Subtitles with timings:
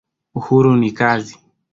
[0.37, 1.35] Uhuru ni kazi.